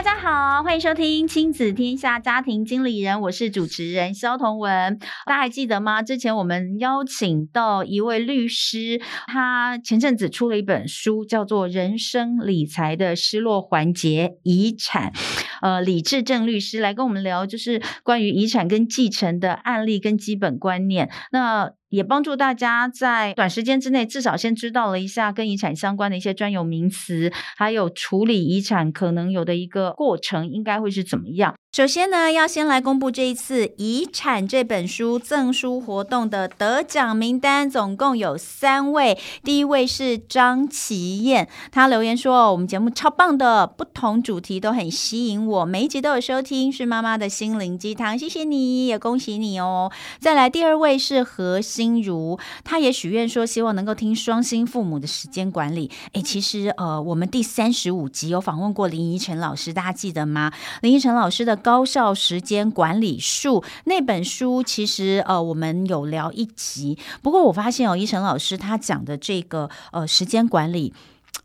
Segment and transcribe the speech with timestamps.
[0.00, 4.98] 大家好，欢迎收听亲子天下家庭经理人，我是主持人萧彤文。
[5.26, 6.00] 大家还记得吗？
[6.00, 15.12] 之前我们邀请到一位律师，他前阵子出了一本书，叫做《人生理财的失落环节——遗产》。
[15.60, 21.10] 呃，李志正律师来跟我们聊，就是关于遗产跟继承的案例跟基本观念。
[21.30, 31.54] 那也帮助大家在短时间之内，至少先知道了一下跟遗产相关的一些专有名词，还有处理遗产可能有的一个过程，应该会是怎么样。
[31.72, 39.16] 首先呢，要先来公布这一次《遗产》这本书赠书活动的得奖名单，总共有三位。
[39.44, 51.60] 第一位是张琪燕，她留言说：“我们节目超棒的，不同主题都很吸引我，每一集都有收听，是妈妈的心灵鸡汤，谢谢你，也恭喜你哦。”再来，第二位是何
[52.02, 55.90] 如，她也许愿说希望能够听双薪父母的时间管理。
[56.14, 60.52] 诶，其实呃，我们第三十五集有访问过林依晨老师，大家记得吗？
[60.82, 61.60] 林依晨老师的。
[61.70, 66.98] 高效时间管理术那本书，其实呃，我们有聊一集。
[67.22, 70.94] 不过我发现哦，依晨老师他讲的这个呃时间管理，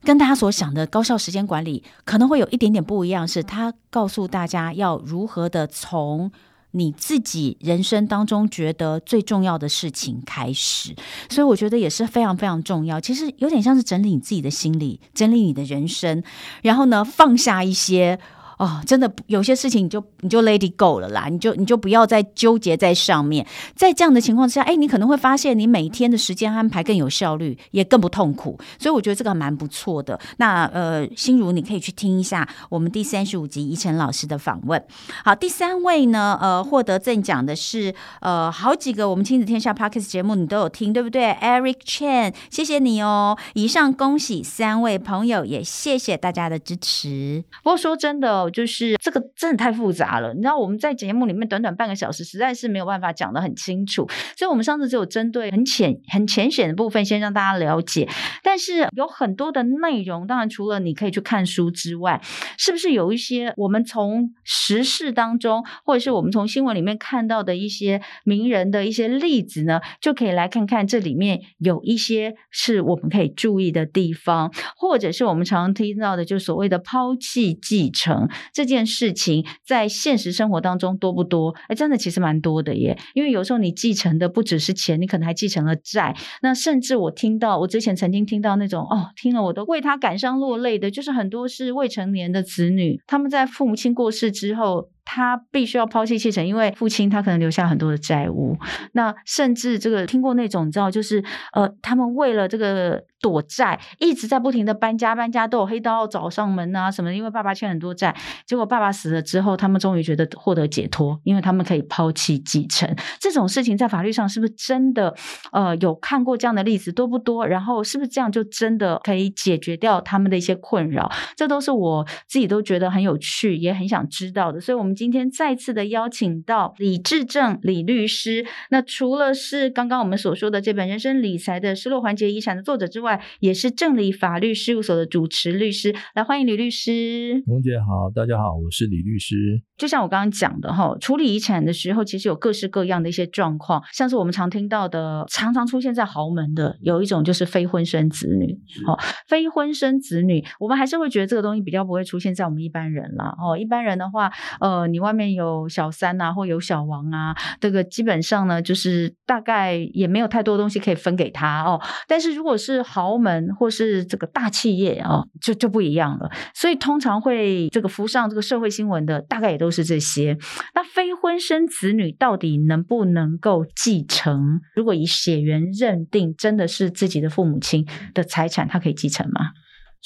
[0.03, 3.27] 跟大家所想的高效时间管理可能会有一点点不一样。
[3.27, 6.31] 是他告诉大家要如何的从
[6.75, 10.93] 你自己人生当中觉得最重要的事情开始，
[11.29, 12.99] 所以我觉得也是非常非常重要。
[12.99, 16.21] 其实有点像是整理你自己的心理，整理你的人生，
[16.61, 18.19] 然后呢，放下一些。
[18.57, 23.45] 哦，真的有些事情你就你就 let it go 了啦，你就你就不要再纠结在上面。
[23.75, 28.57] 在这样的情况之下，哎，你可能会发现你每天的时间安排更有效率，也更不痛苦。
[28.79, 30.17] 所以我觉得这个蛮不错的。
[30.37, 34.81] 那呃，心如你可以去听一下我们第三十五集宜晨老师的访问。
[35.25, 43.37] 好，第三位呢，呃，获得赠奖的是呃好几个我们亲子天下 Podcast 节目你都有听，对不对？Eric Chen，谢谢你哦。
[43.53, 47.43] 以上恭喜三位朋友，也谢谢大家的支持。
[47.61, 48.44] 不过说真的。
[48.49, 54.07] 就是这个真的太复杂了，你知道我们在节目里面短短半个小时，实在是没有办法讲得很清楚，
[54.37, 58.07] 所以我们上次只有针对很浅、很浅显的部分先让大家了解。
[58.43, 62.21] 但是有很多的内容，当然除了你可以去看书之外，
[62.57, 69.81] 是不是有一些我们从时事当中，或者是我们从新闻里面看到的一些名人的一些例子呢？
[69.99, 78.29] 就可以来看看这里面有一些是我们可以注意的地方，或者是我们常常听到的，就所谓的抛弃继承。
[78.53, 81.55] 这件事情在现实生活当中多不多？
[81.67, 82.97] 哎，真的其实蛮多的耶。
[83.13, 86.15] 因为有时候你继承的不只是钱，你可能还继承了债。
[86.41, 94.89] 那甚至我听到，我之前曾经听到那种哦，听了我都为他感伤落泪的，就是很多是未成年的子女，他们在父母亲过世之后。
[95.05, 98.57] 他必须要抛弃继承，因为父亲他可能留下很多的债务。
[98.93, 101.23] 那甚至这个听过那种，你知道，就是
[101.53, 107.13] 呃，他们为了这个躲债，一直在不停的搬家搬家，都有黑道找上门啊什么。
[107.13, 108.15] 因为爸爸欠很多债，
[108.47, 112.91] 结果爸爸死了之后，他们终于觉得获得解脱，因为他们可以抛弃继承。
[113.19, 115.13] 这种事情在法律上是不是真的？
[115.51, 117.45] 呃，有看过这样的例子多不多？
[117.45, 121.11] 然后是不是这样就真的可以解决掉他们的一些困扰？
[121.37, 124.59] 这都是我自己都觉得很有趣，也很想知道的。
[124.59, 124.94] 所以，我们。
[124.95, 135.93] 今天再次的邀请到李志正李律师，那除了是刚刚我们所说的这本《人生理财的失落环节遗产》的作者之外，也是正理法律事务所的主持律师。
[136.15, 137.43] 来，欢迎李律师。
[137.45, 139.61] 红姐好，大家好，我是李律师。
[139.77, 148.57] 就像我刚刚讲的哈，处理遗产的时候，其实有各式各样的一些状况，像是我们常听到的，常常出现在豪门的，有一种就是非婚生子女。
[148.87, 148.97] 哦，
[149.27, 153.35] 非婚生子女，我们还是会觉得这个东西比较不会出现在我们一般人啦。
[153.37, 154.85] 哦，一般人的话，呃。
[154.95, 161.81] 你外面有小三啊，或有小王啊，这个基本上呢，就是大概也没有太多东西可以分给他哦。
[162.07, 166.29] 但是如果是豪门或是这个大企业哦，就就不一样了。
[166.53, 170.37] 所以通常会这个浮上这个社会新闻的，大概也都都是这些。
[170.75, 174.61] 那非婚生子女到底能不能够继承？
[174.75, 179.53] 如果以血缘认定真的是自己的父母亲的财产，他可以继承吗？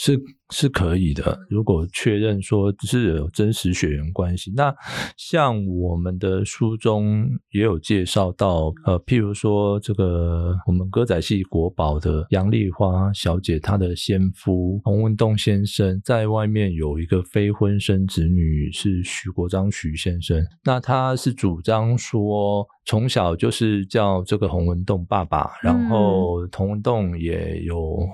[0.02, 0.18] 是
[0.52, 4.74] 是可以的，如果确认说是有真实血缘关系，那
[5.18, 28.08] 像我们的书中也有介绍到，呃，譬如说这个我们歌仔戏国宝的杨丽花小姐，她的先夫洪文栋先生在外面有一个非婚生子女是许国璋许先生，那他是主张说从小就是叫这个洪文栋爸爸，然后洪文栋也有。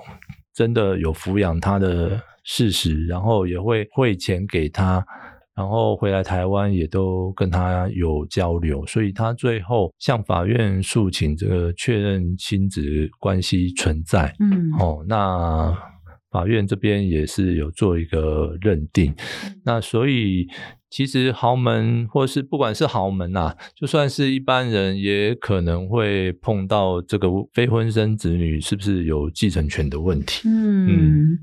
[0.56, 5.04] 真的有抚养他的事实，然后也会汇钱给他。
[5.54, 12.82] 然后回来台湾也都跟他有交流，所以他最后向法院诉请这个确认亲子
[13.20, 14.34] 关系存在。
[14.40, 15.76] 嗯，哦，那
[16.30, 19.14] 法院这边也是有做一个认定。
[19.62, 20.48] 那所以。
[20.88, 30.48] 其实豪门，或是不管是豪门呐、啊，就算是一般人，也可能会碰到这个非婚生子女是不是有继承权的问题。
[30.48, 31.38] 嗯，嗯，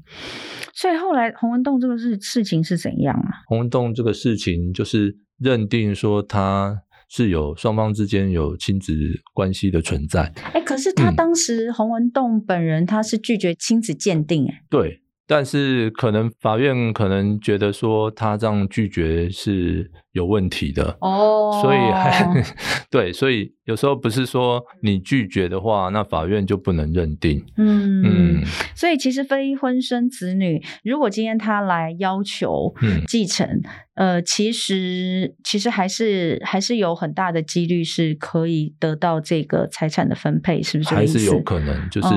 [0.73, 3.43] 所以后来洪文栋这个事事情是怎样啊？
[3.47, 6.79] 洪文栋这个事情就是认定说他
[7.09, 8.93] 是有双方之间有亲子
[9.33, 10.33] 关系的存在。
[10.53, 15.02] 哎，可是他当时洪文栋本人他是拒绝亲子鉴定，哎，对。
[15.27, 21.61] 但是可能法院可能觉得说他这样拒绝是有问题的哦，oh.
[21.61, 22.43] 所以还
[22.89, 27.43] 对，所以有时候不是说你拒绝的话，那法院就不能认定。
[27.57, 28.43] 嗯嗯，
[28.75, 32.73] 所以其实非婚生子女，如果今天他来要求
[33.07, 33.47] 继承，
[33.95, 40.93] 嗯、呃，其实其实还是还是有很大的几率是可以得到这个财产的分配，是不是？
[40.93, 42.09] 还是有可能，就是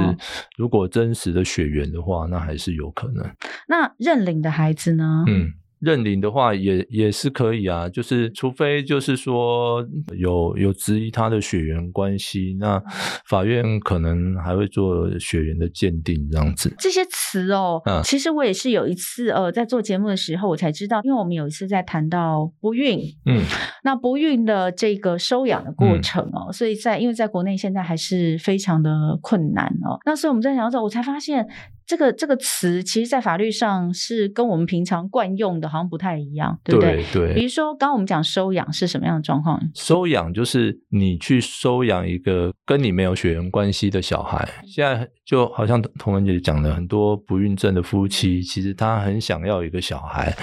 [0.59, 3.25] 如果真实的血缘的话，那还是有可能。
[3.69, 5.25] 那认领的孩子呢？
[5.27, 5.55] 嗯。
[5.81, 9.87] 认领的话也也是可以啊，就是除非就是说
[10.17, 12.83] 有有质疑他的血缘关系，那
[13.29, 16.75] 法院可能还会做血缘的鉴定这样子。
[16.79, 23.43] 这些词哦，嗯，其实我也是有一次呃在做节目的时候我才知道，因为我们有一次在谈到不孕，嗯，
[23.85, 28.91] 那不孕的这个收养的过程哦，嗯，所以在因为在国内现在还是非常的
[29.21, 31.47] 困难哦，那所以我们在聊的时候，我才发现。
[31.87, 37.05] 这个这个词，其实，在法律上是跟我们平常惯用的，好像不太一样，对不对？
[37.13, 37.29] 对。
[37.29, 39.61] 对，比如说，刚刚我们讲收养是什么样的状况？
[39.75, 44.47] 收养就是你去收养一个跟你没有血缘关系的小孩。
[44.67, 50.37] 现在就好像童文姐讲的，很多不孕症的夫妻，其实他很想要一个小孩，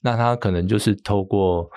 [0.00, 1.68] 那他可能就是透过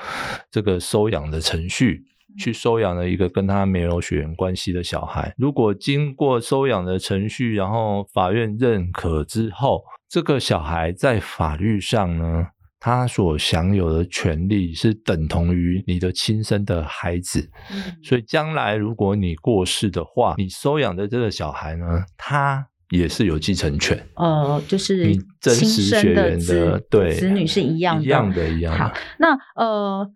[0.52, 2.06] 这个收养的程序。
[2.38, 5.34] 去收养了一个跟他没有血缘关系的小孩。
[5.38, 12.46] 如果经过收养的程序，然后法院认可之后，这个小孩在法律上呢，
[12.80, 17.50] 他所享有的权利是等同于你的亲生的孩子。
[17.72, 17.98] 嗯。
[18.04, 21.86] 所以将来如果你过世的话，你收养的这个小孩呢，
[22.18, 24.02] 他也是有继承权。
[24.16, 28.80] 呃，就是你真实血缘的对子女是一样的，一样的，一样的。
[28.80, 30.10] 好，那呃，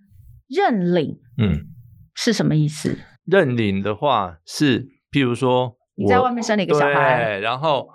[0.47, 1.67] 认领，嗯。
[2.16, 2.98] 是什么意思？
[3.25, 7.88] 认领的话是，譬如说你在外面生了一个小孩，对，然后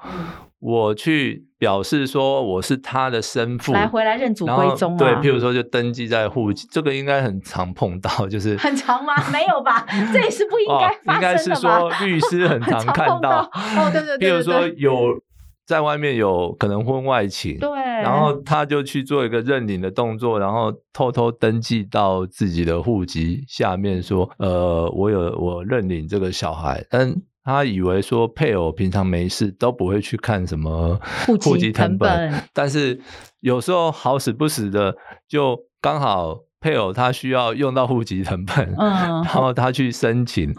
[0.61, 4.99] 我去表示说我是他的生父，来回来认祖归宗啊。
[4.99, 9.15] 对，譬如说就登记在户籍，这个应该很常碰到，就是很常吗？
[9.33, 9.87] 没有吧？
[10.13, 11.15] 这也是不应该发生的吧？
[11.17, 15.21] 应该是说律师很常 看到，到哦，对对对，对，譬如说有。
[15.67, 33.01] 在外面有可能婚外情，对，然后他就去做一个认领的动作，然后偷偷登记到自己的户籍下面，说，呃，我有我认领这个小孩，但他以为说配偶平常没事都不会去看什么户籍成本，但是
[33.41, 34.97] 有时候好死不死的
[35.29, 36.46] 就刚好。
[36.61, 38.91] 配偶他需要用到户籍成本，嗯，
[39.23, 40.57] 然后他去申请，嗯，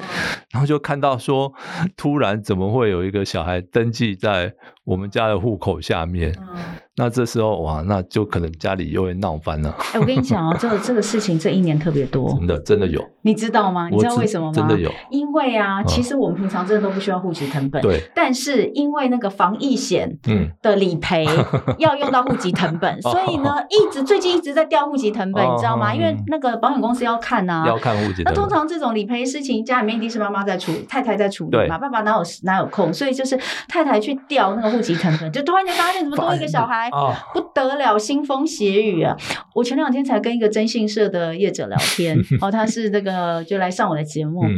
[0.51, 1.53] 然后就看到说，
[1.95, 4.53] 突然怎么会有一个小孩登记在
[4.85, 6.33] 我们家的户口下面？
[6.39, 6.57] 嗯
[6.99, 9.69] 那这时候哇，那就可能家里又会闹翻了。
[9.79, 12.99] 哎、欸，我跟你讲哦，这 个这个事情这一年特别多，真的真的有。
[13.21, 13.87] 你知道吗？
[13.89, 14.53] 你知道为什么吗？
[14.53, 18.01] 真的有，因为啊，其实我们平常真的都不需要户籍成本，对。
[18.15, 20.17] 但是因为那个防疫险
[20.61, 21.27] 的理赔
[21.77, 25.93] 要用到户籍成本，所以呢，一直最近一直在调户籍成本，你知道吗？
[25.93, 28.23] 因为那个保险公司要看呐、啊，要看户籍。
[28.23, 32.91] 那通常这种理赔事情，家里面一定是妈妈在处理，太太在处理嘛，爸爸哪有哪有空？
[32.91, 33.37] 所以就是
[33.67, 36.86] 太太去调那个户籍成本，就突然间发现怎么多一个小孩，
[37.33, 37.67] 不得。
[37.77, 39.15] 了腥风血雨啊！
[39.53, 44.57] 我前两天才跟一个征信社的业者聊天， 哦，他是这个就来上我的节目，嗯、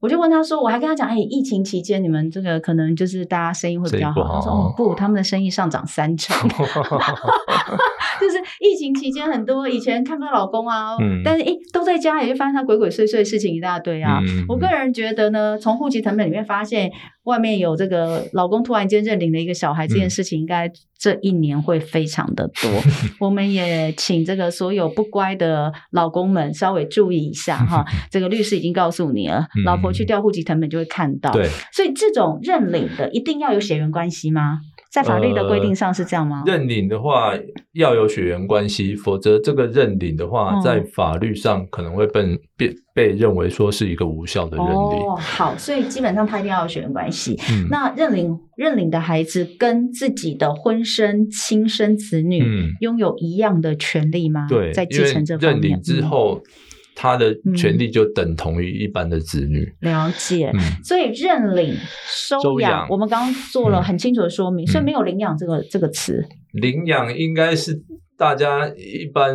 [0.00, 4.24] 我就问他说，我还跟他讲，哎，疫情期间你们这个可能就是大家生意会比较好。
[4.24, 6.36] 好他说，哦，不，他们的生意上涨三成。
[8.20, 14.20] 就是疫情期间，很多以前看不到老公啊，嗯、但是哎都在家，也就发现他鬼鬼祟祟的事情一大堆啊。
[14.20, 16.90] 嗯、我个人觉得呢，从户籍成本里面发现
[17.24, 22.70] 外面有这个老公突然间认领了一个小孩，这件事情应该这一年会非常的多。
[22.70, 27.84] 嗯、 我们也请这个所有不乖的老公们稍微注意一下哈。
[28.10, 31.30] 这个律师已经告诉你了，嗯、老婆去调户籍成本就会看到。
[31.32, 34.60] 对，所以这种认领的一定要有血缘关系吗？
[34.92, 36.42] 在法律的规定上是这样吗？
[36.46, 37.32] 呃、认领的话
[37.72, 44.74] 要有血缘关系，否则这个认领的话，在法律上可能会被被被认为说是一个无效的认领。
[44.74, 47.40] 哦，好，所以基本上他一定要有血缘关系。
[47.50, 52.44] 嗯，那认领认领的孩子跟自己的婚生亲生子女
[52.80, 54.46] 拥有一样的权利吗？
[54.46, 55.60] 对，在继承这方面。
[55.60, 56.42] 认领之后。
[56.44, 56.50] 嗯
[56.94, 59.64] 他的权利就等同于一般的子女。
[59.80, 61.74] 嗯、了解，嗯、所以认领
[62.06, 66.24] 收养，我们刚刚做了很清楚的说明，嗯、所以没有领养这个这个词。
[66.52, 67.82] 领养应该是
[68.16, 69.34] 大家一般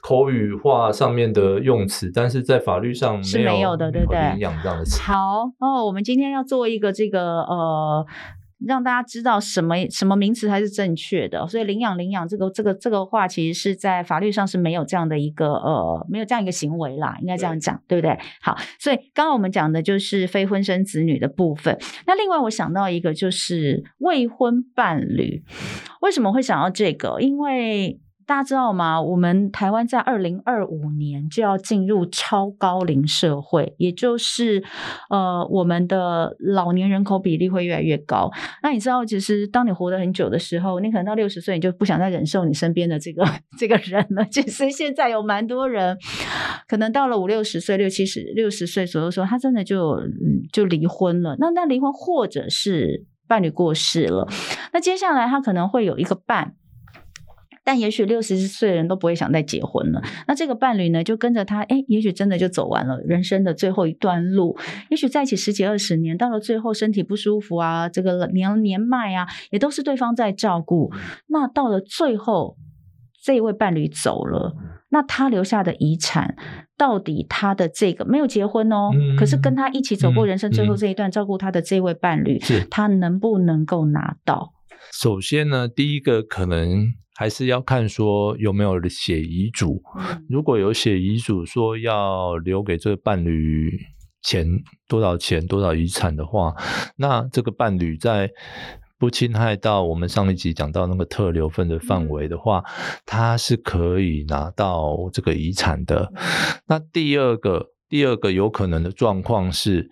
[0.00, 4.20] 口语化上面的用词，但是在法律上没是没有的，对不对？
[4.30, 5.00] 领养这样的词。
[5.02, 8.06] 好哦，我们今天要做一个这个呃。
[8.66, 18.24] 让大家知道什么什么名词才是正确的，所以领养领养这个这个这个话，其实是在法律上是没有这样的一个呃，没有这样一个行为啦，应该这样讲，对，对不对？
[18.40, 21.78] 好，所以刚刚我们讲的就是非婚生子女的部分。
[22.06, 25.42] 那另外我想到一个就是未婚伴侣，
[26.00, 27.20] 为什么会想到这个？
[27.20, 29.00] 因为大家知道吗？
[29.00, 34.62] 我们台湾在二零二五年就要进入超高龄社会，也就是
[35.08, 38.30] 呃，我们的老年人口比例会越来越高。
[38.62, 43.24] 那你知道，其实当你活得很久的时候，你可能到六十岁，你就不想再忍受你身边的这个
[43.58, 44.22] 这个人了。
[44.26, 45.96] 其实现在有蛮多人，
[46.68, 49.98] 可能到了五六十岁、六七十、六十岁左右，时候他真的就
[50.52, 51.34] 就离婚了。
[51.38, 54.28] 那那离婚，或者是伴侣过世了，
[54.74, 56.56] 那接下来他可能会有一个伴。
[57.68, 60.02] 但也许六十岁的人都不会想再结婚了。
[60.26, 64.56] 那这个伴侣呢，就跟着他，哎，也许真的就走完了人生的最后一段路。
[64.88, 70.90] 也许在一起十几二十年，到了最后身体不舒服啊，这个年年迈啊，也都是对方在照顾。
[71.26, 72.56] 那到了最后，
[73.22, 74.56] 这一位伴侣走了，
[74.88, 76.36] 那他留下的遗产，
[76.78, 84.54] 到底他的这个没有结婚哦，嗯、可是跟他一起走过人生最后这一段，嗯嗯、照顾他的这位伴侣，是他能不能够拿到？
[84.90, 86.94] 首先呢，第一个可能。
[87.18, 89.82] 还是要看说有没有写遗嘱，
[90.28, 93.76] 如果有写遗嘱说要留给这个伴侣
[94.22, 94.46] 钱
[94.86, 96.54] 多少钱多少遗产的话，
[96.94, 98.30] 那这个伴侣在
[99.00, 102.62] 不侵害到我们上一集讲到那个特留分的范围的话，
[103.04, 106.12] 他是可以拿到这个遗产的。
[106.68, 109.90] 那第二个第二个有可能的状况是。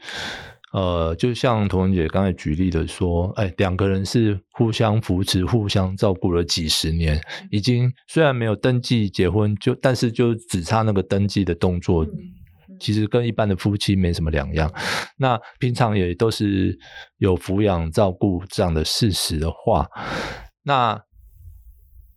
[0.77, 7.19] 呃，就像童文姐刚才举例的说，哎，两个人是互相扶持、互相照顾了几十年，
[7.51, 12.07] 已经虽然没有登记结婚，就但是就只差那个登记的动作，
[12.79, 14.71] 其实跟一般的夫妻没什么两样。
[15.17, 16.79] 那平常也都是
[17.17, 19.89] 有抚养照顾这样的事实的话，
[20.63, 21.06] 那。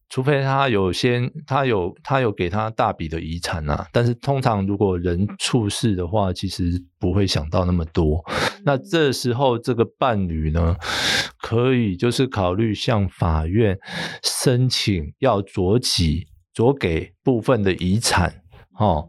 [0.09, 8.25] 除非他有先，他有他有给他大笔的遗产啊，但是通常如果人处事的话，其实不会想到那么多。
[8.65, 10.75] 那这时候这个伴侣呢，
[11.39, 13.77] 可以就是考虑向法院
[14.23, 18.41] 申请要酌给酌给部分的遗产，
[18.79, 19.07] 哦，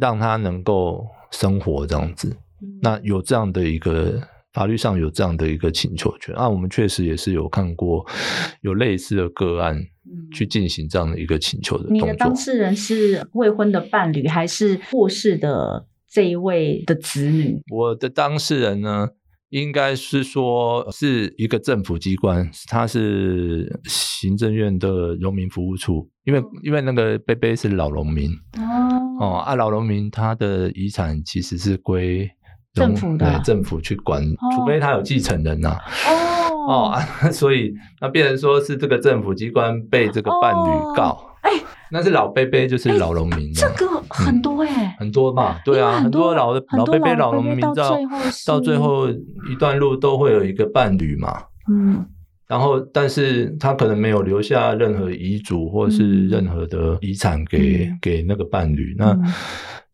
[0.00, 2.34] 让他能够生活这样子。
[2.80, 4.22] 那有这样的一个。
[4.56, 8.02] 法律上有这样的一个请求权啊，我们确实也是有看过
[8.62, 9.78] 有类似的个案
[10.32, 12.06] 去进行这样的一个请求的动作。
[12.06, 17.60] 你的当事人是未婚的伴侣，还是过世的这一位的子女？
[17.70, 19.08] 我的当事人呢，
[19.50, 28.64] 应该是说是一个政府机关，他是行政院的农民服务处，因为因为那个贝贝是老农民哦
[29.20, 32.30] 哦啊，老农民他的遗产其实是归。
[32.76, 33.30] 政府的。
[33.30, 34.22] 对政府去管，
[34.54, 35.80] 除非他有继承人呐、啊。
[36.08, 36.52] 哦。
[36.66, 41.16] 哦啊， 所以那变成说是这个政府机关被这个伴侣告，
[41.92, 43.60] 那是老伯伯，就是老农民、欸。
[43.60, 47.96] 这个很多哎、欸嗯，很多嘛，对啊，很多老的老伯伯、老农民到
[48.48, 51.40] 到最后一段路都会有一个伴侣嘛。
[51.70, 52.04] 嗯，
[52.48, 59.12] 然后但是他可能没有留下任何遗嘱或是任何的遗产给、嗯、给那个伴侣，那。
[59.12, 59.24] 嗯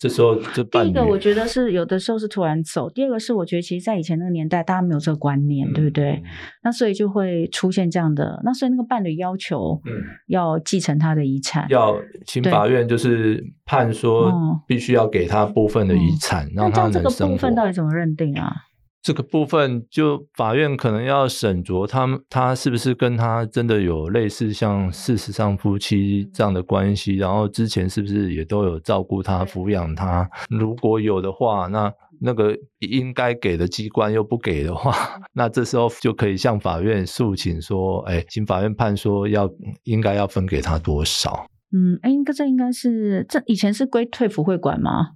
[0.02, 6.20] 这时候，这第一个我觉得是有的时候是突然走，第二个是我觉得其实，在以前那个年代，大家没有这个观念，嗯、对不对？
[6.64, 9.80] 那所以就会出现这样的，那所以那个伴侣要求，
[10.26, 14.32] 要继承他的遗产，嗯、要请法院就是判说
[14.66, 17.08] 必须要给他部分的遗产，嗯、让他能生活。
[17.08, 18.52] 那这个部分到底怎么认定啊？
[19.02, 30.30] 这个部分就法院可能要审酌他他是不是跟他真的有类似像事实上夫妻这样的关系，然后之前是不是也都有照顾他、抚养他？
[30.48, 34.94] 如果有的话，那那个应该给的机关又不给的话，
[35.34, 39.50] 那这时候就可以向法院诉请说，哎，请法院判说要
[39.82, 41.46] 应该要分给他多少？
[41.72, 45.08] 嗯，哎，应该这应该是这以前是归退服会管吗？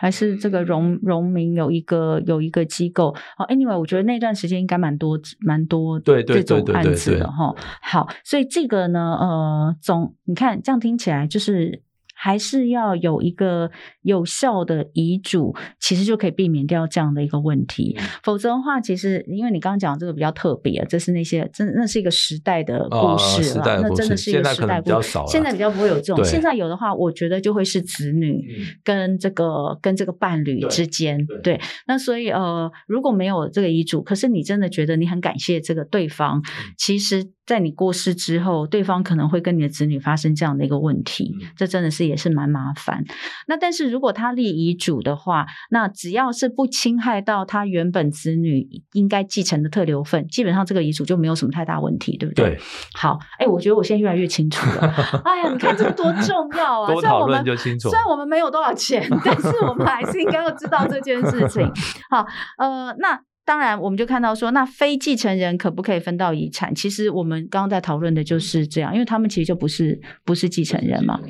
[0.00, 3.14] 还是这个荣荣民有一个有一个机构？
[3.36, 7.54] 哦，anyway，我觉得那段时间应该蛮多蛮多这种案子的哈。
[7.82, 11.82] 好，所以这个呢，呃，总你看这样听起来就是。
[12.22, 13.70] 还是要有一个
[14.02, 17.96] 有效的遗嘱，其实就可以避免掉这样的一个问题。
[18.22, 25.18] 否则的话，其实因为你刚刚讲这个比较特别，这是那些真那是一个时代的故事了，哦、那真的是一个时代故事。
[25.28, 28.46] 现在比较不会有这种，现在有的话，我觉得就会是子女
[28.84, 31.24] 跟这个跟这个伴侣之间。
[31.26, 36.42] 对，对，那所以呃，如果没有这个遗嘱，可是你真的觉得你很感谢这个对方，
[36.76, 37.30] 其实。
[37.46, 43.02] 在你过世之后，对方可能会跟你的子女发生这样的一个问题，这真的是也是蛮麻烦。
[43.46, 52.50] 那但是如果他立遗嘱的话，那只要是不侵害到他原本子女应该继承的特留份，基本上这个遗嘱就没有什么太大问题，对不对？
[52.50, 52.60] 对。
[52.94, 54.92] 好，哎，我觉得我现在越来越清楚了。
[55.24, 56.92] 哎呀，你看这个多重要啊！
[56.92, 57.88] 多讨论就清楚。
[57.88, 61.64] 虽然我们没有多少钱， 但是我们还是应该要知道这件事情。
[62.10, 62.26] 好，
[62.58, 63.20] 呃，那。
[63.50, 66.72] 当然，我们就看到说，那非继承人可不可以分到遗产？
[66.72, 71.20] 其实我们刚刚在讨论的就是这样，因为他们其实就不是不是继承人嘛。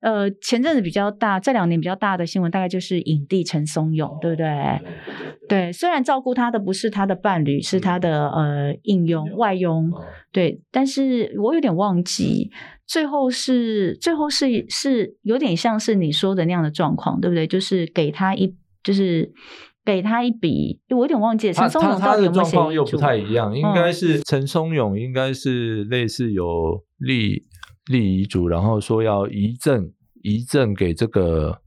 [0.00, 4.46] 呃，前阵子比较大，这两年比较大的新闻，大概就是影帝陈松勇，对不对？
[5.48, 9.90] 对，虽然照顾他的不是他的伴侣，是他的呃应佣外佣，
[10.30, 12.50] 对，但是我有点忘记，
[12.86, 17.46] 最后是最后是是有点像是你说的那样的状况，对不对？
[17.46, 19.32] 就是给他一就是。
[19.88, 27.46] 给他一笔，我有点忘记陈松勇他的状况又不太一样，应该是陈松勇应该是类似有立
[27.90, 29.90] 立遗嘱，然后说要遗赠
[30.22, 31.62] 遗赠给这个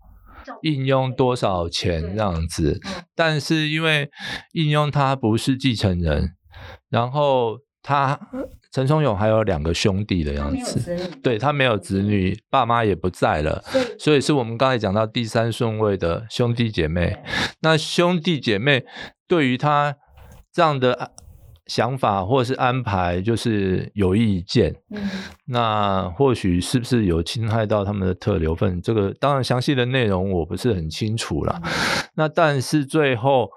[0.62, 2.80] 应用多少钱这样子，
[3.16, 4.08] 但是因为
[4.54, 6.36] 应用他不是继承人，
[6.92, 8.20] 然后他。
[8.74, 13.62] 陈松勇还有两个兄弟的样子，他对他没有子女，爸妈也不在了，
[14.00, 17.22] 所以是我们刚才讲到第三顺位的兄弟姐妹。
[17.60, 18.86] 那兄弟姐妹
[19.28, 19.98] 对于他
[20.54, 21.12] 这样的
[21.66, 24.74] 想法或是安排，就是有意见。
[24.92, 25.10] 嗯、
[25.48, 28.82] 那或许是不是有侵害到他们的特留份？
[28.82, 31.62] 这个当然详细的内容我不是很清楚了。
[31.62, 31.72] 嗯、
[32.16, 33.50] 那但是最后。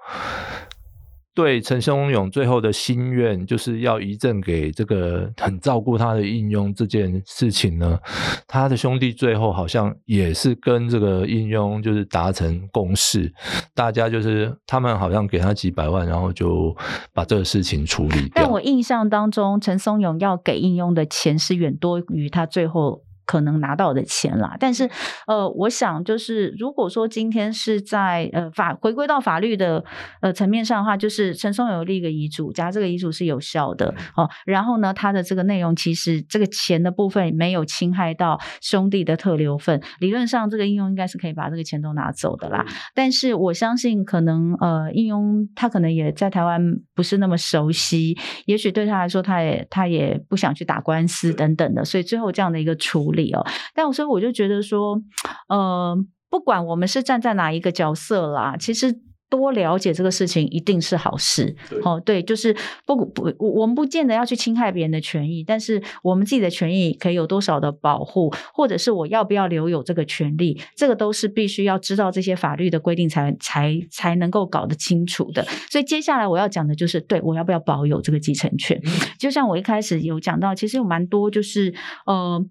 [1.35, 7.99] 对陈松勇最后的心愿，就是要遗赠给这个很照顾他的应佣这件事情呢，
[8.47, 13.31] 他的兄弟最后好像也是跟这个应佣就是达成共识，
[13.73, 16.75] 大家就是他们好像给他几百万，然后就
[17.13, 18.31] 把这个事情处理掉。
[18.35, 23.03] 但我印象当中，陈松勇要给应佣的钱是远多于他最后。
[23.25, 24.89] 可能拿到的钱啦，但是
[25.27, 29.83] 呃，我想就是如果说今天是在呃法回归到法律的
[30.21, 42.63] 呃层面上的话，就是陈松有立一个遗嘱，假如这个遗嘱是有效的哦，然后呢，他的这个内容其实这个钱的部分没有侵害到兄弟的特留份，理论上这个应用应该是可以把这个钱都拿走的啦。
[42.93, 46.61] 但是我相信可能呃应用他可能也在台湾
[46.93, 53.14] 不是那么熟悉，也许对他来说他也他也不想去打官司等等的，所以最后这样的一个处理。
[53.33, 55.01] 哦，但我所以我就觉得说，
[55.49, 55.97] 呃，
[56.29, 61.55] 不管我们是站在哪一个角色啦，其实多了解这个事情一定是好事。
[61.83, 75.43] 哦，对，就是不不，我们不见得要去侵害别人的权益，但是我们自己的权益可以有多少的保护，或者是我要不要留有这个权利，这个都是必须要知道这些法律的规定才才才能够搞得清楚的。
[75.71, 78.79] 所以接下来我要讲的就是，对，我要不要保有这个继承权？
[78.85, 81.73] 嗯、就像我一开始有讲到，其实有蛮多就是
[82.05, 82.45] 呃。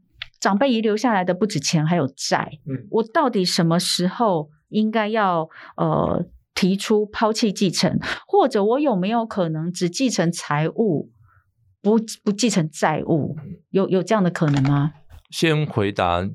[0.44, 2.59] 长辈遗留下来的不止钱，还有债。
[2.68, 11.09] 嗯，我到底什么时候应该要呃提出抛弃继承，或者我有没有可能只继承财物，
[11.80, 13.38] 不不继承债务？
[13.70, 14.92] 有有这样的可能吗？
[15.30, 16.28] 先回答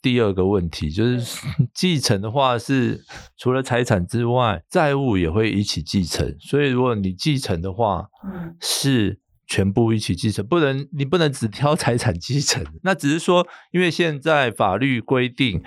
[0.00, 1.44] 第二个问题，就是
[1.74, 3.02] 继承的话是
[3.36, 6.36] 除了财产之外，债务也会一起继承。
[6.38, 9.18] 所以如果你继承的话，嗯，是。
[9.48, 12.62] 全部一起继承，不能你不能只挑财产继承。
[12.84, 15.62] 那只是说，因为现在法律规定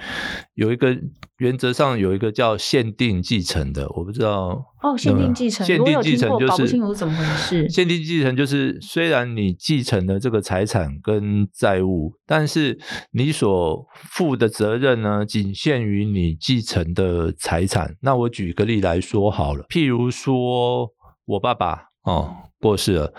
[0.54, 0.96] 有一个
[1.40, 4.96] 原则上有一个叫限定继承的，我不知道哦。
[4.96, 7.68] 限定继承，限定继承就是搞不清楚怎么回事。
[7.70, 12.80] 限定继承就是虽然你继承了这个财产跟债务，但是
[13.12, 17.96] 你所负的责任呢，仅限于你继承的财产。
[18.02, 20.92] 那我举个例来说好了，譬如说
[21.26, 22.38] 我爸爸哦。
[22.62, 23.12] 过世了，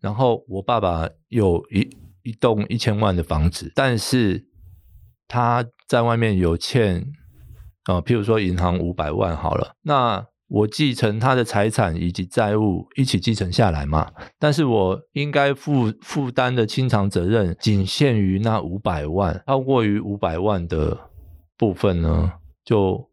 [0.00, 1.88] 然后我爸爸有一
[2.24, 4.44] 一栋一千万的房子，但是
[5.28, 6.96] 他在外面有欠
[7.84, 20.98] 啊、呃，譬如说银行五百万好了，那我继承他的财产以及债务一起继承下来嘛，但是我应该负负担的清偿责任仅限于那五百万，超过于五百万的
[21.56, 22.32] 部分呢，
[22.64, 23.08] 就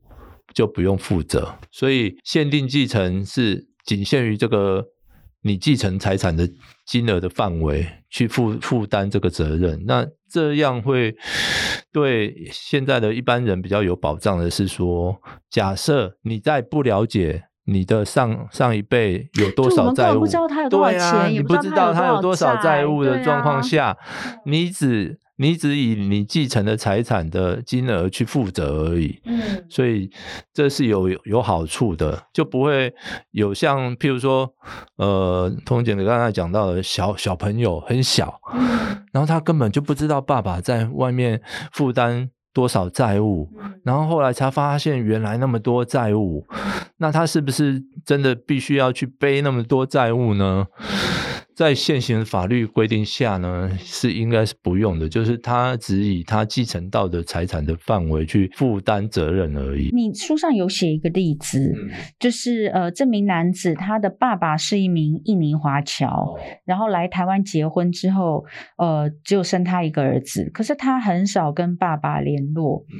[0.55, 1.59] 就不用负责。
[1.71, 4.83] 所以限定继承是仅限于这个
[5.45, 6.49] 你继承财产的
[6.85, 9.81] 金额的范围去负负担这个责任。
[9.85, 11.15] 那这样会
[11.93, 17.45] 对现在的一般人比较有保障的是说，假设你在不了解。
[17.67, 20.19] 你的上上一辈有多少债务？
[20.19, 23.97] 不知道他有多少钱，对啊，也你不知道他有多少债务的状况下，啊、
[24.45, 29.21] 你只你只以你继承的财产的金额去负责而已。
[29.25, 30.09] 嗯，所以
[30.53, 32.93] 这是有有好处的，就不会
[33.31, 34.53] 有像譬如说，
[34.97, 42.29] 呃，通姐你刚才讲到的小小朋友很小，嗯，然后他根本就不知道爸爸在外面负担。
[42.55, 43.49] 多少债务，
[43.83, 46.47] 然后后来才发现原来那么多债务，
[46.99, 50.65] 那他是不是真的必须要去背那么多债务呢？
[51.55, 59.89] 在现行法律规定下呢，是应该是不用的，就是他只以他继承到的财产的范围去负担责任而已。
[59.93, 61.89] 你书上有写一个例子，嗯、
[62.19, 68.43] 就是呃，这名男子他的爸爸是一名印尼华侨，哦、然后来台湾结婚之后，
[68.77, 72.83] 呃，只有生他一个儿子，可是他很少跟爸爸联络。
[72.91, 72.99] 嗯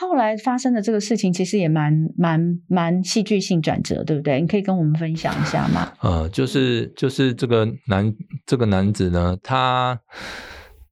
[0.00, 4.40] 后来发生的这个事情，其实也蛮蛮蛮戏剧性转折，对不对？
[4.40, 5.92] 你可以跟我们分享一下吗？
[6.00, 8.10] 呃，就是就是这个男
[8.46, 10.00] 这个男子呢，他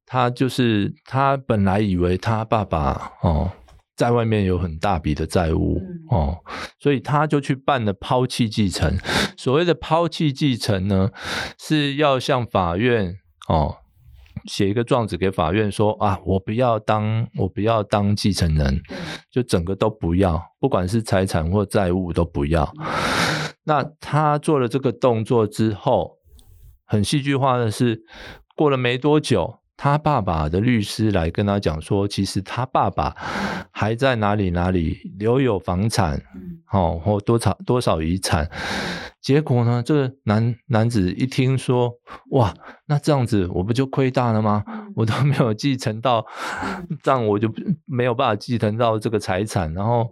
[0.04, 3.50] 他就是他本来以为他爸爸哦
[3.96, 6.38] 在外面有很大笔的债务、嗯、哦，
[6.78, 8.96] 所以他就去办了抛弃继承。
[9.38, 11.10] 所谓的抛弃继承呢，
[11.58, 13.16] 是要向法院
[13.48, 13.78] 哦。
[14.44, 18.80] 写一个状子给法院说啊，我不要当，我不要当继承人，
[19.30, 22.72] 就整个都不要，不管是财产或债务都不要。
[23.64, 26.18] 那他做了这个动作之后，
[26.86, 28.02] 很戏剧化的是，
[28.56, 33.14] 过了没多久，他爸爸的律师来跟他讲说，其实他爸爸
[33.70, 36.22] 还在哪里哪里留有房产，
[36.72, 38.50] 哦，或多少多少遗产。
[39.20, 39.82] 结果呢？
[39.84, 41.92] 这个男男子一听说，
[42.30, 42.54] 哇，
[42.86, 44.64] 那这样子我不就亏大了吗？
[44.96, 46.24] 我都没有继承到，
[47.02, 47.52] 这样我就
[47.84, 49.72] 没有办法继承到这个财产。
[49.74, 50.08] 然后，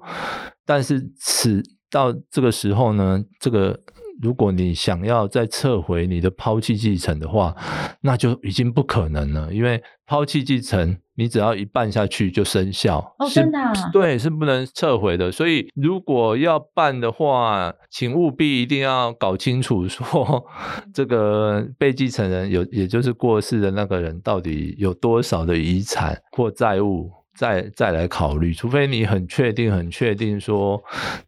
[0.64, 3.80] 但是此到这个时候呢，这个。
[4.22, 7.54] 如果你想要再撤回你的抛弃继承的话，
[8.00, 12.98] 那就已经不可能了，因为抛弃继承你只要一办下去就生效。
[13.18, 13.72] 哦，真的啊？
[13.92, 15.30] 对，是不能撤回的。
[15.30, 20.44] 所以如果要办的话，请务必一定要搞清楚，说
[20.94, 27.10] 这个被继承人有，也就是过世的那个人到底有多少的遗产或债务。
[27.36, 30.82] 再再来考虑，除非你很确定、很确定说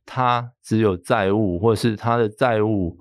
[0.07, 2.97] 他只有债务，或是他的债务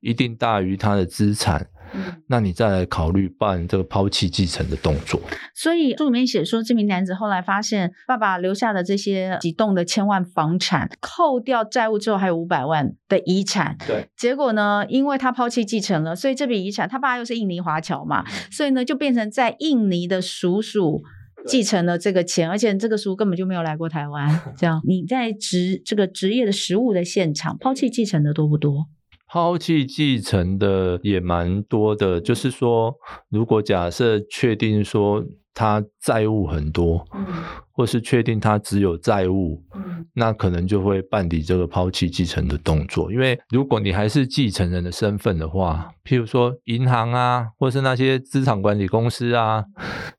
[0.00, 5.20] 一定大于他的资产，嗯、那你再来考虑办这个抛弃继承的动作。
[5.54, 13.76] 所以书里面写说，这名男子后来发现爸爸留下的这些几栋的千万房产，扣掉债务之后还有五百万的遗产。
[13.86, 21.02] 对，结果呢，因为他抛弃继承了，所以这笔遗产他爸又是印尼华侨嘛，嗯、所以呢就变成在印尼的叔叔。
[21.46, 24.40] 继承了这个钱，而且这个叔根本就没有来过台湾。
[24.56, 28.86] 这样，你在职这个职业的实务的现场，抛弃继承的多不多？
[29.28, 32.20] 抛弃继承的也蛮多的。
[32.20, 32.94] 就是说，
[33.30, 35.24] 如果假设确定说
[35.54, 37.26] 他债务很多，嗯、
[37.72, 43.12] 或是确定他只有债务，嗯、那可能就会办理这个抛弃继承的动作。
[43.12, 49.64] 因为如果你还是继承人的身份的话，譬如说银行啊，或是那些资产管理公司啊。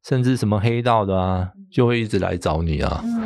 [0.06, 3.22] 甚至什么黑道的啊，就会一直来找你啊，嗯、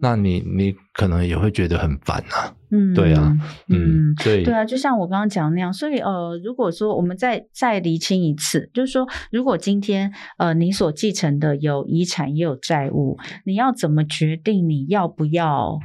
[0.00, 3.36] 那你你可能也会觉得很烦啊，嗯，对啊，
[3.68, 15.78] 嗯，对，对啊，就像我刚刚讲的那样，所以呃，如果说我们再再厘清一次，就是说，如果今天呃你所继承的有遗产也有债务，你要怎么决定你要不要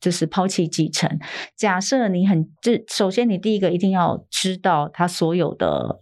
[0.00, 1.18] 就是抛弃继承？
[1.56, 6.00] 假设你很，这首先你第一个一定要知道他所有的。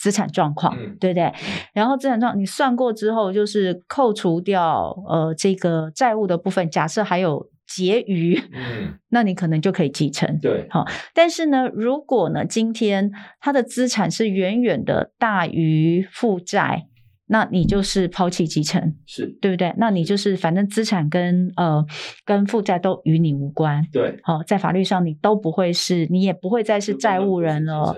[0.00, 1.34] 资产状况，嗯、对不对？
[1.74, 10.86] 然后资产状况你算过之后，就是扣除掉呃这个债务的部分，假设还有结余，嗯， 那你可能就可以继承，对，好。
[11.12, 13.10] 但是呢，如果呢今天
[13.40, 16.86] 他的资产是远远的大于负债。
[17.28, 19.74] 那你就是抛弃继承，是对不对？
[19.76, 21.84] 那你就是反正资产跟呃
[22.24, 24.18] 跟负债都与你无关，对。
[24.22, 27.96] 好，在法律上你都不会是，你也不会再是债务人了，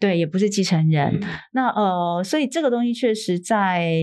[0.00, 1.18] 对，也不是继承人。
[1.20, 3.94] 嗯、 那呃，所以这个东西确实在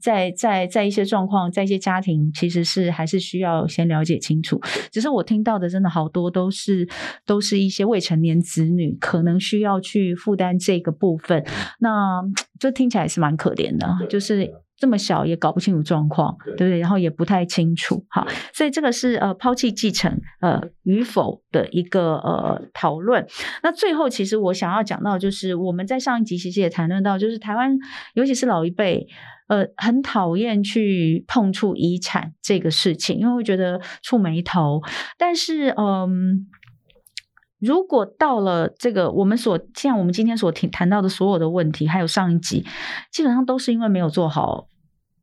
[0.00, 4.60] 在在在一些状况，在一些家庭，其实是还是需要先了解清楚。
[4.92, 6.86] 只是我听到的真的好多都是
[7.24, 11.44] 都是一些未成年子女可能需要去负担这个部分，
[11.78, 12.22] 那
[12.58, 14.09] 这听起来是蛮可怜的。
[14.10, 16.78] 就是这么小也搞不清楚状况，对不对？
[16.78, 23.26] 然后也不太清楚，好，所以这个是呃抛弃继承呃与否的一个呃讨论。
[23.62, 27.76] 那最后，其实我想要讲到，就是我们在上一集其实也谈论到，就是台湾
[28.14, 29.06] 尤其是老一辈，
[29.48, 34.80] 呃，很讨厌去碰触遗产这个事情，因为会觉得触眉头。
[35.18, 36.08] 但是，嗯、呃，
[37.60, 42.64] 如果到了这个我们所像我们今天所谈谈到的所有的问题，还有上一集，
[43.12, 44.66] 基本上都是因为没有做好。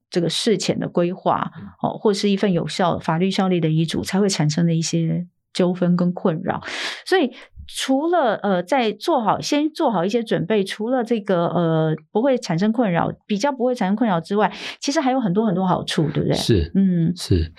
[0.10, 6.62] 这个事前的规划，哦，或是一份有效法律效力的遗嘱，才会产生的一些纠纷跟困扰。
[7.06, 7.34] 所以，
[7.68, 16.34] 除了呃，在做好先做好一些准备，除了这个呃不会产生困扰，比较不会产生困扰之外，其实还有很多很多好处，对不对？
[16.34, 17.52] 是，嗯，是，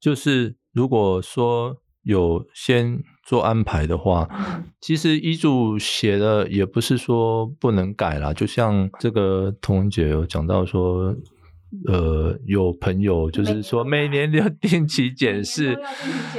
[0.00, 1.76] 就是如果说
[2.06, 8.32] 有先做安排的话，嗯、其实遗嘱写的也不是说不能改啦。
[8.32, 11.14] 就像这个童文姐有讲到说。
[11.88, 15.76] 呃，有朋友就是说每年都要定期检视，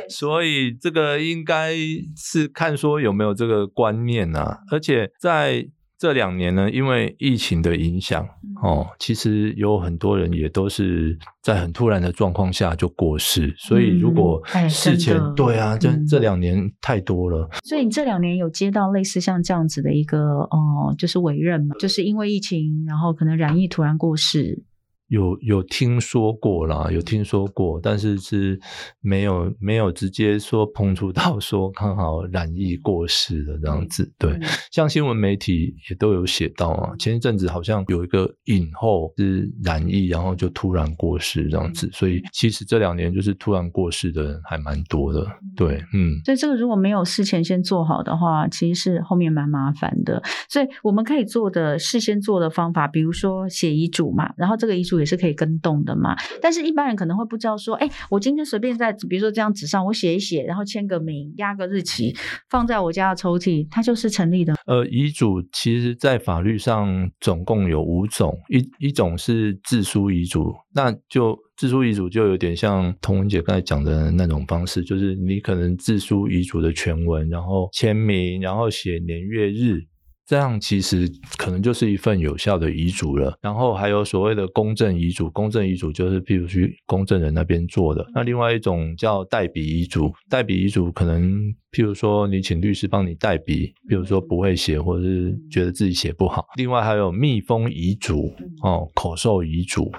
[0.09, 1.75] 所以这个应该
[2.15, 4.59] 是看说有没有这个观念啊。
[4.71, 8.23] 而且在这两年呢，因为疫情的影响
[8.61, 17.49] 哦，其实有很多人也都是在很突然的状况下就过世，所以如果事前对啊，这这两年太多了。
[17.63, 20.19] 所以你这两年有接到类似像这样子的一个
[20.51, 24.63] 哦，就是委任嘛，就是因为疫情，然后可能染疫突然过世。
[25.07, 28.59] 有有听说过啦，有听说过，但是是
[28.99, 34.11] 没有没有直接说碰触到说刚好染疫过世的这样子。
[34.19, 34.37] 对，
[34.69, 41.89] 像新闻媒体也都有写到啊，前一阵子好像有一个影后是染疫，然后就突然过世这样子。
[41.93, 45.25] 所以其实这两年就是突然过世的人还蛮多的。
[45.55, 46.19] 对，嗯。
[46.25, 50.21] 所以这个如果没有事前先做好的话，其实是后面蛮麻烦的。
[50.49, 54.96] 所以我们可以做的事先做的方法，比如说写遗嘱嘛，然后这个遗嘱。
[54.99, 62.15] 也是可以跟动的嘛，但是一般人可能会不知道说，哎，我今天随便在比如说这张纸上我写一写，然后签个名，压个日期，
[62.49, 64.53] 放在我家的抽屉，它就是成立的。
[64.65, 79.81] 呃，遗嘱其实在法律上总共有五种，一一种是自书遗嘱，那就自书遗嘱就有点像童文姐刚才讲的那种方式，就是你可能自书遗嘱的全文，然后签名，然后写年月日。
[80.27, 83.39] 这样其实可能就是一份有效的遗嘱了。
[83.41, 88.05] 然后还有所谓的公证遗嘱，公证遗嘱就是譬如去公证人那边做的。
[88.13, 91.31] 那另外一种叫代笔遗嘱，代笔遗嘱可能
[91.71, 96.45] 譬如说你请律师帮你代笔，譬如说不会写或者是觉得自己写不好。
[96.57, 99.89] 另外还有密封遗嘱哦，口授遗嘱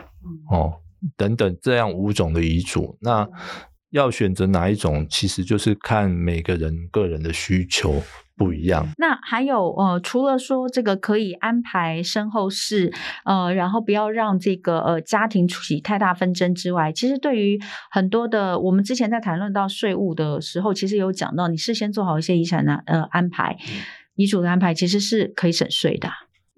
[0.50, 0.74] 哦
[1.16, 2.94] 等等这样五种的遗嘱。
[3.00, 3.26] 那
[3.92, 8.02] 要选择哪一种，其实就是看每个人个人的需求。
[8.38, 8.86] 不一样。
[8.96, 12.92] 那还有呃，除了说这个可以安排身后事，
[13.24, 23.58] 呃，然后不要让这个呃家庭出起太大纷争之外，其实对于很多的我们之前在谈论到税务的时候，其实有讲到，你事先做好一些遗产的呃安排，
[24.14, 26.08] 遗嘱的安排，其实是可以省税的。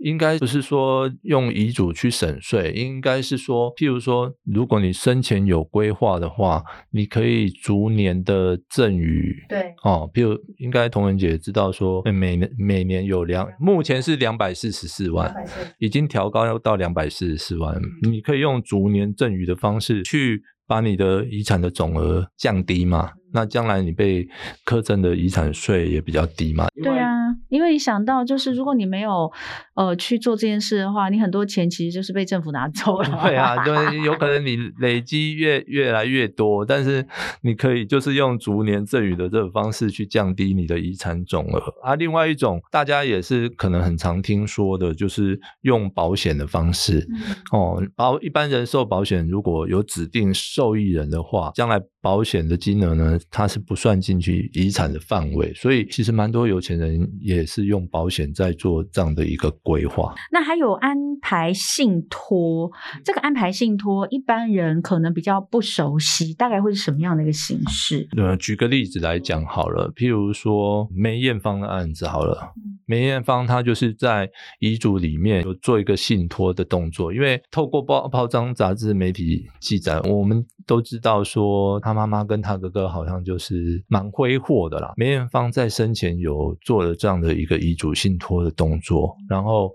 [0.01, 9.45] 应该不是说用遗嘱去省税，应该是说，譬如说，如果你生前有规划的话，你可以逐年的赠与。
[9.49, 15.33] 对，哦，譬如应该童文姐知道说，每年每年有两，目前是两百四十四万，
[15.79, 23.11] 已经调高要到两百四十四万，你可以用逐年赠与的方式去把你的遗产的总额降低嘛。
[23.33, 24.27] 那将来你被
[24.65, 26.67] 课征的遗产税也比较低嘛？
[26.83, 29.31] 对啊，因为你想到就是如果你没有
[29.75, 33.21] 呃去做这件事的话，你很多钱其实就是被政府拿走了。
[33.23, 37.07] 对啊，对， 有可能你累积越越来越多，但是
[37.43, 41.95] 你可以就是用逐年赠与的这种方式去降低你的遗产总额啊。
[41.95, 47.83] 另外一种大家也是可能很常听说的，就是用保险的方式、嗯、哦。
[47.97, 53.19] 保一般人寿保险如果有指定受益人的话，将来保险的金额呢？
[53.31, 60.13] 它是不算进去遗产的范围，所以其实蛮多有钱人也是用保险在做这样的一个规划。
[60.33, 62.71] 那还有安排信托，
[63.05, 68.09] 这个安排信托一般人可能比较不熟悉，大概会是什么样的一个形式？
[68.17, 72.53] 呃，举个例子来讲好了，譬如说梅艳芳的案子好了，
[72.87, 74.29] 梅艳芳她就是在
[74.59, 83.11] 遗嘱里面有做一个信托的动作，因为透过报报章杂志媒体记载，我们都知道说她妈妈跟她哥哥好像。
[83.23, 84.95] 就是蛮挥霍的啦。
[84.97, 89.73] 梅艳芳在生前有做了这样的一个遗嘱信托的动作，然后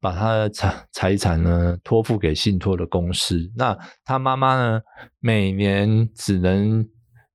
[0.00, 3.50] 把他的财财产呢托付给信托的公司。
[3.56, 4.80] 那他妈妈呢，
[5.20, 6.86] 每年只能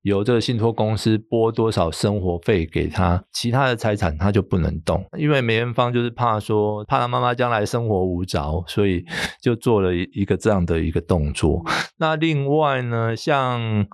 [0.02, 9.04] 由这个信托公司拨多少生活费给他，其他的财产他就不能动，因为梅艳芳就是怕说怕他妈妈将来生活无着，所以
[9.40, 11.62] 就做了一个这样的一个动作。
[11.98, 13.86] 那另外呢，像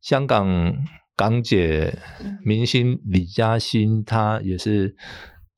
[0.00, 0.74] 香港
[1.20, 1.98] 港姐
[2.42, 4.96] 明星李嘉欣，她也是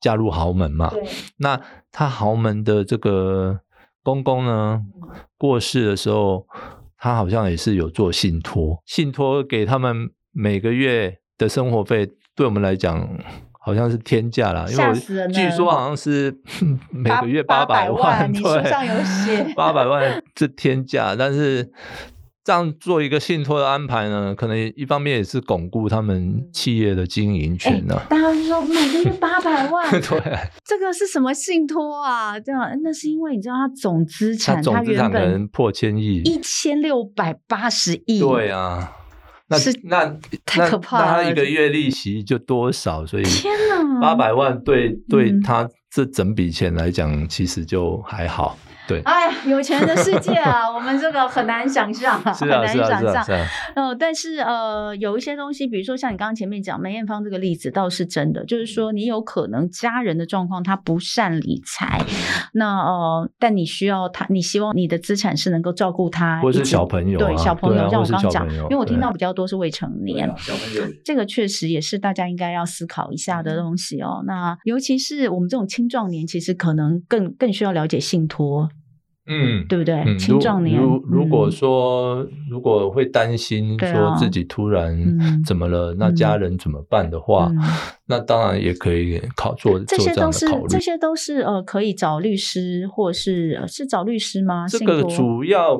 [0.01, 0.91] 嫁入豪门嘛，
[1.37, 3.61] 那她豪门的这个
[4.03, 4.81] 公公呢
[5.37, 6.45] 过世的时候。
[7.05, 13.05] 他好像也是有做信托，信托给他们每个月的生活费，对我们来讲
[13.59, 14.93] 好像是天价啦，因为
[15.27, 16.33] 据说好像是
[16.89, 21.69] 每个月八百万，对，八百万是天价，但是。
[22.43, 28.05] 这样做一个信托的安排呢，可能一方面也是巩固他们企业的经营权呢、啊。
[28.09, 32.37] 大家说每个月八百万， 对，这个是什么信托啊？
[32.37, 38.19] 这样，那是因为你知道他总资产，他总资产可能破千亿，一千六百八十亿。
[38.19, 38.91] 对啊，
[39.47, 40.13] 那是那
[40.45, 41.05] 太可怕了。
[41.05, 43.05] 那他一个月利息就多少？
[43.05, 48.57] 所以天哪，八百万对对他这整笔钱来讲，其实就还好。
[48.93, 53.25] 对，哎呀，有钱的世界啊， 我们这个很难想象啊，很难想象。
[53.75, 62.01] 呃，但是呃，有一些东西，比如说像你刚刚前面讲梅艳芳这个例子，倒是真的，就是说你有可能家人的状况他不善理财，
[62.53, 74.23] 那呃，但你需要他，你希望你的资产是能够照顾他，或是小朋友，对小朋友，啊、像我刚刚讲，因为我听到比较多是未成年，小朋友，这个确实也是大家应该要思考一下的东西哦。
[74.25, 78.69] 那尤其是我们这种青壮年，其实可能更更需要了解信托。
[79.25, 79.95] 嗯，对不对？
[80.05, 84.97] 嗯、青壮年，如如果说、嗯、如果会担心说自己突然
[85.45, 87.57] 怎么了，啊嗯、那家人怎么办的话，嗯、
[88.07, 94.67] 那当然也可以考做这些都是做这些都是呃可以找律师，或是是找律师吗？
[94.67, 95.79] 这个主要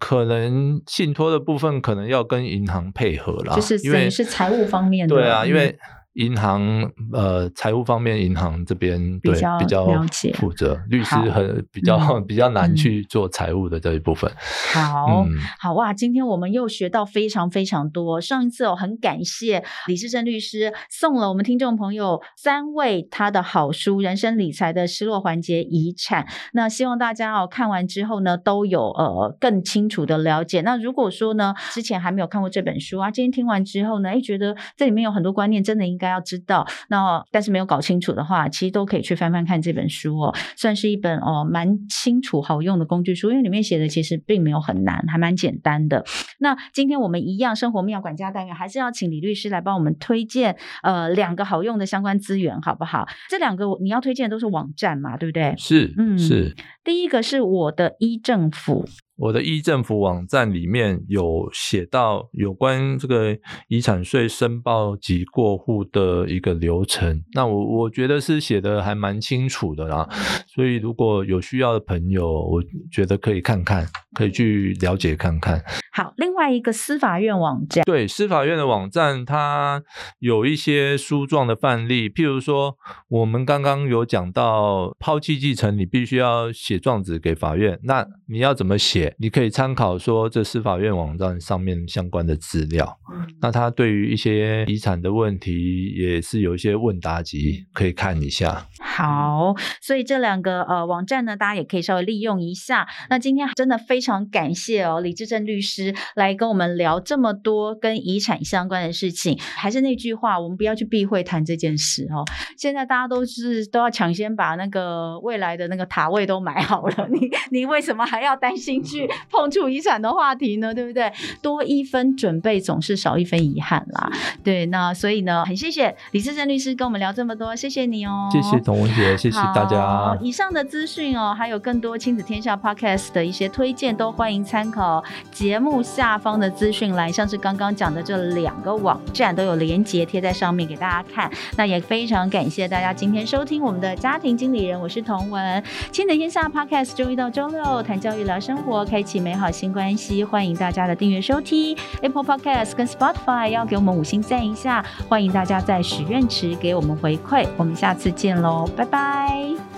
[0.00, 5.14] 可能信托的部分可能要跟银行配合啦，就是等于是财务方面的。
[5.14, 5.78] 对啊，因为。
[6.14, 9.86] 银行呃，财务方面，银行这边对比较
[10.34, 14.30] 负责，律师很比较、嗯、比较难去做财务的这一部分。
[14.72, 18.20] 好，嗯、好哇，今天我们又学到非常非常多。
[18.20, 26.24] 上一次我很感谢李至正律师送了我们听众朋友三位他的好书《人生理财的失落环节：遗产》。
[26.52, 30.60] 那希望大家哦看完之后呢，都有呃更清楚的了解。
[30.62, 46.04] 那如果说呢，之前还没有看过这本书啊，今天听完之后呢，哎，觉得这里面有很多观念真的应该要知道，那但是没有搞清楚的话，其实都可以去翻翻看这本书哦，算是一本哦蛮清楚好用的工具书，因为里面写的其实并没有很难，还蛮简单的。
[46.38, 53.06] 那今天我们一样生活妙管家单元，还是要请李律师来帮我们推荐呃两个好用的相关资源，好不好？
[53.28, 55.54] 这两个你要推荐的都是网站嘛，对不对？
[55.56, 56.54] 是，嗯，是。
[56.82, 58.86] 第一个是我的一政府。
[59.20, 63.36] 我的一政府网站里面有写到有关这个
[63.68, 70.08] 遗产税申报及过户的一个流程，那我我觉得是写的还蛮清楚的啦，
[70.46, 75.62] 所以如果有需要的朋友，我觉得可以看看，可以去了解看看。
[75.92, 79.82] 好，另外一个司法院网站，对，司法院的网站，它
[80.20, 82.76] 有一些书状的范例，譬如说
[83.08, 89.14] 我们刚刚有讲到抛弃继承，你必须要写状子给法院，那你要怎么写？
[89.18, 98.68] 你可以参考说这司法院网站上面相关的资料，嗯、那他对于一些遗产的问题也是有一些问答集可以看一下。
[98.80, 102.86] 好，所以这两个呃网站呢，大家也可以稍微利用一下。
[103.08, 105.79] 那今天真的非常感谢哦，李志正律师
[106.14, 109.38] 来跟我们聊这么多跟遗产相关的事情。
[109.40, 112.24] 还是那句话，我们不要去避讳谈这件事哦。
[112.56, 119.08] 现在大家都是都要抢先把那个未来的那个塔位都买好了， 你你为什么还要担心去？
[119.30, 121.12] 碰触遗产的话题呢，对不对？
[121.40, 124.10] 多一分准备总是少一分遗憾啦。
[124.42, 128.28] 对，那所以呢，很谢谢李志正律师跟我们聊这么多，谢谢你哦。
[128.32, 130.16] 谢谢童文杰，谢谢大家。
[130.20, 141.30] 以上的资讯哦，还有更多亲子天下 Podcast 的一些推荐，都欢迎参考节目下方的资讯栏，像是刚刚讲的这两个网站都有连结贴在上面给大家看。
[141.56, 145.62] 那也非常感谢大家今天收听我们的家庭经理人，我是童文。
[145.92, 154.84] 亲子天下 Podcast 周一到周六谈教育聊生活，开启美好新关系，欢迎大家的订阅收听 Apple Podcast 跟 Spotify，要给我们五星赞一下。
[155.08, 159.69] 欢迎大家在许愿池给我们回馈，我们下次见喽，拜拜。